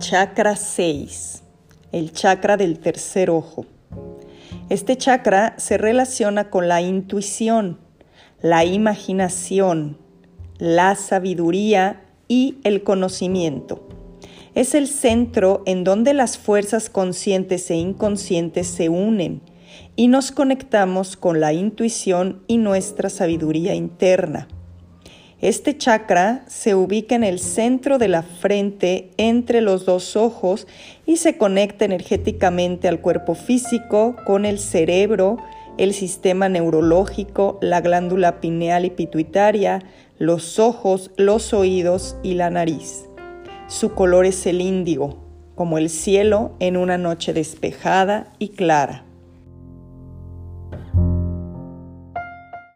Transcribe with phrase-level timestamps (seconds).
[0.00, 1.42] chakra 6,
[1.92, 3.66] el chakra del tercer ojo.
[4.70, 7.78] Este chakra se relaciona con la intuición,
[8.40, 9.98] la imaginación,
[10.58, 13.86] la sabiduría y el conocimiento.
[14.54, 19.42] Es el centro en donde las fuerzas conscientes e inconscientes se unen
[19.96, 24.48] y nos conectamos con la intuición y nuestra sabiduría interna.
[25.40, 30.66] Este chakra se ubica en el centro de la frente entre los dos ojos
[31.06, 35.38] y se conecta energéticamente al cuerpo físico con el cerebro,
[35.78, 39.82] el sistema neurológico, la glándula pineal y pituitaria,
[40.18, 43.06] los ojos, los oídos y la nariz.
[43.66, 49.06] Su color es el índigo, como el cielo en una noche despejada y clara.